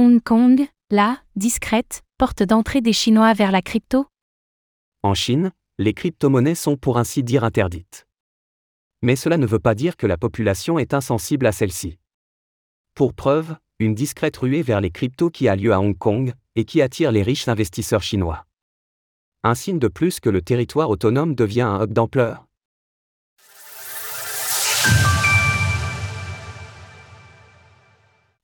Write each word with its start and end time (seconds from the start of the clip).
Hong 0.00 0.22
Kong, 0.22 0.64
la 0.92 1.20
discrète 1.34 2.02
porte 2.18 2.44
d'entrée 2.44 2.80
des 2.80 2.92
Chinois 2.92 3.32
vers 3.34 3.50
la 3.50 3.62
crypto? 3.62 4.06
En 5.02 5.12
Chine, 5.12 5.50
les 5.76 5.92
crypto-monnaies 5.92 6.54
sont 6.54 6.76
pour 6.76 6.98
ainsi 6.98 7.24
dire 7.24 7.42
interdites. 7.42 8.06
Mais 9.02 9.16
cela 9.16 9.38
ne 9.38 9.44
veut 9.46 9.58
pas 9.58 9.74
dire 9.74 9.96
que 9.96 10.06
la 10.06 10.16
population 10.16 10.78
est 10.78 10.94
insensible 10.94 11.46
à 11.46 11.52
celles-ci. 11.52 11.98
Pour 12.94 13.12
preuve, 13.12 13.56
une 13.80 13.96
discrète 13.96 14.36
ruée 14.36 14.62
vers 14.62 14.80
les 14.80 14.92
cryptos 14.92 15.30
qui 15.30 15.48
a 15.48 15.56
lieu 15.56 15.72
à 15.72 15.80
Hong 15.80 15.98
Kong 15.98 16.32
et 16.54 16.64
qui 16.64 16.80
attire 16.80 17.10
les 17.10 17.24
riches 17.24 17.48
investisseurs 17.48 18.04
chinois. 18.04 18.46
Un 19.42 19.56
signe 19.56 19.80
de 19.80 19.88
plus 19.88 20.20
que 20.20 20.30
le 20.30 20.42
territoire 20.42 20.90
autonome 20.90 21.34
devient 21.34 21.62
un 21.62 21.82
hub 21.82 21.92
d'ampleur. 21.92 22.47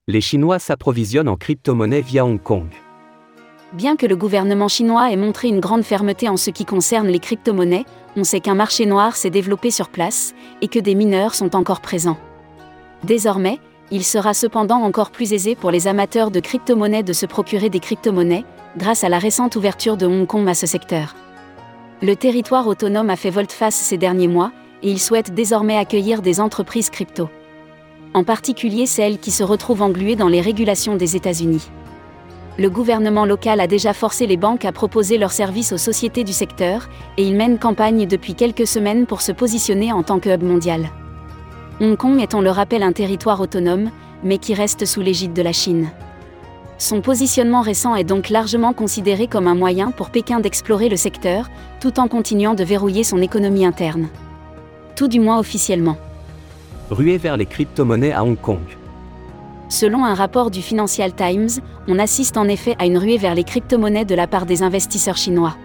Les 0.06 0.20
Chinois 0.20 0.58
s'approvisionnent 0.58 1.30
en 1.30 1.36
crypto-monnaie 1.36 2.02
via 2.02 2.26
Hong 2.26 2.38
Kong. 2.38 2.68
Bien 3.72 3.96
que 3.96 4.04
le 4.04 4.16
gouvernement 4.16 4.68
chinois 4.68 5.10
ait 5.10 5.16
montré 5.16 5.48
une 5.48 5.60
grande 5.60 5.82
fermeté 5.82 6.28
en 6.28 6.36
ce 6.36 6.50
qui 6.50 6.66
concerne 6.66 7.08
les 7.08 7.20
crypto-monnaies, 7.20 7.86
on 8.14 8.22
sait 8.22 8.40
qu'un 8.40 8.54
marché 8.54 8.84
noir 8.84 9.16
s'est 9.16 9.30
développé 9.30 9.70
sur 9.70 9.88
place 9.88 10.34
et 10.60 10.68
que 10.68 10.78
des 10.78 10.94
mineurs 10.94 11.34
sont 11.34 11.56
encore 11.56 11.80
présents. 11.80 12.18
Désormais, 13.02 13.60
il 13.90 14.04
sera 14.04 14.34
cependant 14.34 14.82
encore 14.82 15.10
plus 15.10 15.32
aisé 15.32 15.54
pour 15.54 15.70
les 15.70 15.88
amateurs 15.88 16.30
de 16.30 16.40
crypto-monnaies 16.40 17.02
de 17.02 17.14
se 17.14 17.24
procurer 17.24 17.70
des 17.70 17.80
crypto-monnaies, 17.80 18.44
grâce 18.76 19.04
à 19.04 19.08
la 19.08 19.18
récente 19.18 19.56
ouverture 19.56 19.96
de 19.96 20.04
Hong 20.04 20.26
Kong 20.26 20.46
à 20.50 20.54
ce 20.54 20.66
secteur. 20.66 21.16
Le 22.02 22.14
territoire 22.14 22.66
autonome 22.66 23.08
a 23.08 23.16
fait 23.16 23.30
volte-face 23.30 23.76
ces 23.76 23.96
derniers 23.96 24.28
mois, 24.28 24.52
et 24.82 24.90
il 24.90 25.00
souhaite 25.00 25.32
désormais 25.32 25.78
accueillir 25.78 26.20
des 26.20 26.42
entreprises 26.42 26.90
crypto 26.90 27.30
en 28.14 28.22
particulier 28.22 28.86
celles 28.86 29.18
qui 29.18 29.32
se 29.32 29.42
retrouvent 29.42 29.82
engluées 29.82 30.14
dans 30.16 30.28
les 30.28 30.40
régulations 30.40 30.94
des 30.94 31.16
États-Unis. 31.16 31.68
Le 32.56 32.70
gouvernement 32.70 33.26
local 33.26 33.58
a 33.58 33.66
déjà 33.66 33.92
forcé 33.92 34.28
les 34.28 34.36
banques 34.36 34.64
à 34.64 34.70
proposer 34.70 35.18
leurs 35.18 35.32
services 35.32 35.72
aux 35.72 35.78
sociétés 35.78 36.22
du 36.22 36.32
secteur, 36.32 36.88
et 37.16 37.26
il 37.26 37.34
mène 37.34 37.58
campagne 37.58 38.06
depuis 38.06 38.36
quelques 38.36 38.68
semaines 38.68 39.06
pour 39.06 39.20
se 39.20 39.32
positionner 39.32 39.92
en 39.92 40.04
tant 40.04 40.20
que 40.20 40.30
hub 40.30 40.44
mondial. 40.44 40.88
Hong 41.80 41.96
Kong 41.96 42.20
est, 42.20 42.34
on 42.34 42.40
le 42.40 42.50
rappelle, 42.50 42.84
un 42.84 42.92
territoire 42.92 43.40
autonome, 43.40 43.90
mais 44.22 44.38
qui 44.38 44.54
reste 44.54 44.86
sous 44.86 45.00
l'égide 45.00 45.32
de 45.32 45.42
la 45.42 45.52
Chine. 45.52 45.90
Son 46.78 47.00
positionnement 47.00 47.62
récent 47.62 47.96
est 47.96 48.04
donc 48.04 48.30
largement 48.30 48.72
considéré 48.72 49.26
comme 49.26 49.48
un 49.48 49.56
moyen 49.56 49.90
pour 49.90 50.10
Pékin 50.10 50.38
d'explorer 50.38 50.88
le 50.88 50.96
secteur, 50.96 51.48
tout 51.80 51.98
en 51.98 52.06
continuant 52.06 52.54
de 52.54 52.62
verrouiller 52.62 53.02
son 53.02 53.20
économie 53.20 53.66
interne. 53.66 54.06
Tout 54.94 55.08
du 55.08 55.18
moins 55.18 55.40
officiellement 55.40 55.96
ruée 56.90 57.18
vers 57.18 57.36
les 57.36 57.46
crypto-monnaies 57.46 58.12
à 58.12 58.24
Hong 58.24 58.40
Kong. 58.40 58.60
Selon 59.68 60.04
un 60.04 60.14
rapport 60.14 60.50
du 60.50 60.62
Financial 60.62 61.12
Times, 61.12 61.48
on 61.88 61.98
assiste 61.98 62.36
en 62.36 62.48
effet 62.48 62.76
à 62.78 62.86
une 62.86 62.98
ruée 62.98 63.16
vers 63.16 63.34
les 63.34 63.44
crypto-monnaies 63.44 64.04
de 64.04 64.14
la 64.14 64.26
part 64.26 64.46
des 64.46 64.62
investisseurs 64.62 65.16
chinois. 65.16 65.56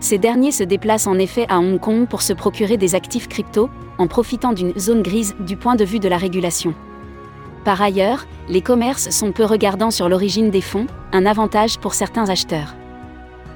Ces 0.00 0.18
derniers 0.18 0.52
se 0.52 0.62
déplacent 0.64 1.06
en 1.06 1.18
effet 1.18 1.46
à 1.48 1.58
Hong 1.58 1.80
Kong 1.80 2.06
pour 2.06 2.22
se 2.22 2.32
procurer 2.32 2.76
des 2.76 2.94
actifs 2.94 3.28
crypto, 3.28 3.70
en 3.96 4.06
profitant 4.06 4.52
d'une 4.52 4.78
zone 4.78 5.02
grise 5.02 5.34
du 5.40 5.56
point 5.56 5.76
de 5.76 5.84
vue 5.84 6.00
de 6.00 6.08
la 6.08 6.18
régulation. 6.18 6.74
Par 7.64 7.80
ailleurs, 7.80 8.26
les 8.48 8.60
commerces 8.60 9.08
sont 9.10 9.32
peu 9.32 9.44
regardants 9.44 9.90
sur 9.90 10.08
l'origine 10.08 10.50
des 10.50 10.60
fonds, 10.60 10.86
un 11.12 11.24
avantage 11.24 11.78
pour 11.78 11.94
certains 11.94 12.28
acheteurs. 12.28 12.74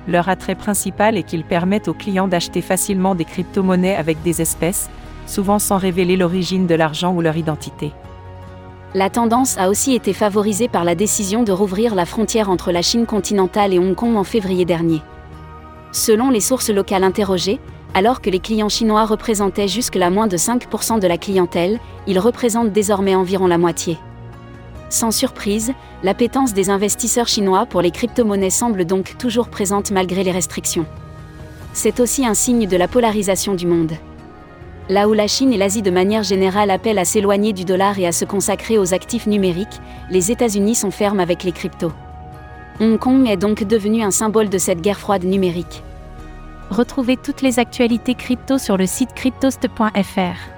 Leur 0.06 0.30
attrait 0.30 0.54
principal 0.54 1.18
est 1.18 1.22
qu'ils 1.24 1.44
permettent 1.44 1.88
aux 1.88 1.94
clients 1.94 2.28
d'acheter 2.28 2.62
facilement 2.62 3.14
des 3.14 3.26
crypto-monnaies 3.26 3.96
avec 3.96 4.22
des 4.22 4.40
espèces, 4.40 4.88
souvent 5.28 5.58
sans 5.58 5.76
révéler 5.76 6.16
l'origine 6.16 6.66
de 6.66 6.74
l'argent 6.74 7.14
ou 7.14 7.20
leur 7.20 7.36
identité. 7.36 7.92
La 8.94 9.10
tendance 9.10 9.58
a 9.58 9.68
aussi 9.68 9.94
été 9.94 10.14
favorisée 10.14 10.66
par 10.66 10.82
la 10.82 10.94
décision 10.94 11.42
de 11.42 11.52
rouvrir 11.52 11.94
la 11.94 12.06
frontière 12.06 12.48
entre 12.48 12.72
la 12.72 12.82
Chine 12.82 13.04
continentale 13.04 13.74
et 13.74 13.78
Hong 13.78 13.94
Kong 13.94 14.16
en 14.16 14.24
février 14.24 14.64
dernier. 14.64 15.02
Selon 15.92 16.30
les 16.30 16.40
sources 16.40 16.70
locales 16.70 17.04
interrogées, 17.04 17.60
alors 17.94 18.20
que 18.22 18.30
les 18.30 18.40
clients 18.40 18.68
chinois 18.68 19.04
représentaient 19.04 19.68
jusque-là 19.68 20.10
moins 20.10 20.26
de 20.26 20.36
5% 20.36 21.00
de 21.00 21.06
la 21.06 21.18
clientèle, 21.18 21.78
ils 22.06 22.18
représentent 22.18 22.72
désormais 22.72 23.14
environ 23.14 23.46
la 23.46 23.58
moitié. 23.58 23.98
Sans 24.90 25.10
surprise, 25.10 25.74
l'appétence 26.02 26.54
des 26.54 26.70
investisseurs 26.70 27.28
chinois 27.28 27.66
pour 27.66 27.82
les 27.82 27.90
crypto-monnaies 27.90 28.48
semble 28.48 28.86
donc 28.86 29.16
toujours 29.18 29.48
présente 29.48 29.90
malgré 29.90 30.24
les 30.24 30.32
restrictions. 30.32 30.86
C'est 31.74 32.00
aussi 32.00 32.24
un 32.24 32.34
signe 32.34 32.66
de 32.66 32.76
la 32.76 32.88
polarisation 32.88 33.54
du 33.54 33.66
monde. 33.66 33.92
Là 34.88 35.06
où 35.06 35.12
la 35.12 35.26
Chine 35.26 35.52
et 35.52 35.58
l'Asie 35.58 35.82
de 35.82 35.90
manière 35.90 36.22
générale 36.22 36.70
appellent 36.70 36.98
à 36.98 37.04
s'éloigner 37.04 37.52
du 37.52 37.64
dollar 37.64 37.98
et 37.98 38.06
à 38.06 38.12
se 38.12 38.24
consacrer 38.24 38.78
aux 38.78 38.94
actifs 38.94 39.26
numériques, 39.26 39.80
les 40.10 40.30
États-Unis 40.30 40.74
sont 40.74 40.90
fermes 40.90 41.20
avec 41.20 41.44
les 41.44 41.52
cryptos. 41.52 41.92
Hong 42.80 42.98
Kong 42.98 43.28
est 43.28 43.36
donc 43.36 43.64
devenu 43.64 44.02
un 44.02 44.10
symbole 44.10 44.48
de 44.48 44.56
cette 44.56 44.80
guerre 44.80 44.98
froide 44.98 45.24
numérique. 45.24 45.82
Retrouvez 46.70 47.16
toutes 47.16 47.42
les 47.42 47.58
actualités 47.58 48.14
crypto 48.14 48.56
sur 48.56 48.76
le 48.76 48.86
site 48.86 49.12
cryptost.fr. 49.14 50.57